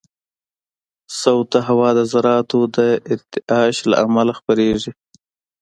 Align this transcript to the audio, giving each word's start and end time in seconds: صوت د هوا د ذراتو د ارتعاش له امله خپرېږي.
صوت 1.19 1.47
د 1.53 1.55
هوا 1.67 1.89
د 1.99 1.99
ذراتو 2.13 2.59
د 2.75 2.77
ارتعاش 3.13 3.75
له 3.89 3.95
امله 4.05 4.31
خپرېږي. 4.39 4.91